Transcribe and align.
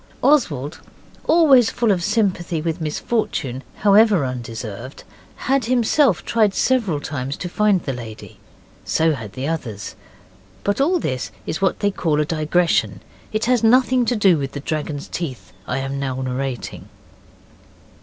Oswald, 0.23 0.79
always 1.25 1.69
full 1.69 1.91
of 1.91 2.03
sympathy 2.03 2.59
with 2.59 2.81
misfortune, 2.81 3.61
however 3.75 4.25
undeserved, 4.25 5.03
had 5.45 5.65
himself 5.65 6.25
tried 6.25 6.55
several 6.55 6.99
times 6.99 7.37
to 7.37 7.47
find 7.47 7.83
the 7.83 7.93
lady. 7.93 8.39
So 8.83 9.13
had 9.13 9.33
the 9.33 9.47
others. 9.47 9.95
But 10.63 10.81
all 10.81 10.97
this 10.97 11.31
is 11.45 11.61
what 11.61 11.81
they 11.81 11.91
call 11.91 12.19
a 12.19 12.25
digression; 12.25 13.01
it 13.31 13.45
has 13.45 13.63
nothing 13.63 14.05
to 14.05 14.15
do 14.15 14.39
with 14.39 14.53
the 14.53 14.59
dragon's 14.59 15.07
teeth 15.07 15.53
I 15.67 15.77
am 15.77 15.99
now 15.99 16.19
narrating. 16.19 16.89